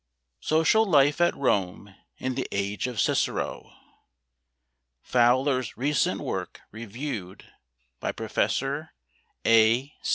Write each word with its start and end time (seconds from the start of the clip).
Social 0.39 0.83
Life 0.83 1.21
at 1.21 1.35
Rome 1.35 1.93
in 2.17 2.33
the 2.33 2.47
Age 2.51 2.87
of 2.87 2.99
Cicero 2.99 3.71
FOWLER'S 5.03 5.77
RECENT 5.77 6.21
WORK 6.21 6.61
REVIEWED 6.71 7.45
BY 7.99 8.11
PROFESSOR 8.11 8.93
A. 9.45 9.93